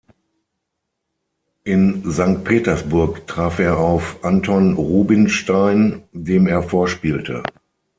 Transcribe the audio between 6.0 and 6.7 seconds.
dem er